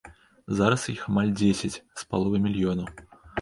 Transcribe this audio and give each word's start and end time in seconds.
Зараз 0.59 0.85
іх 0.93 1.03
амаль 1.11 1.33
дзесяць 1.41 1.71
з 1.75 2.01
паловай 2.15 2.43
мільёнаў. 2.49 2.91